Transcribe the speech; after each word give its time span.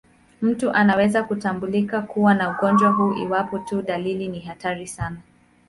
Mtu 0.41 0.71
anaweza 0.71 1.23
kutambulika 1.23 2.01
kuwa 2.01 2.33
na 2.33 2.49
ugonjwa 2.49 2.91
huu 2.91 3.13
iwapo 3.13 3.59
tu 3.59 3.81
dalili 3.81 4.27
ni 4.27 4.39
hatari 4.39 4.87
sana. 4.87 5.17